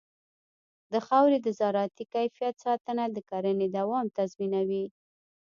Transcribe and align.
د 0.91 0.93
خاورې 1.07 1.37
د 1.41 1.47
زراعتي 1.59 2.05
کیفیت 2.13 2.55
ساتنه 2.65 3.03
د 3.11 3.17
کرنې 3.29 3.67
دوام 3.77 4.05
تضمینوي. 4.17 4.85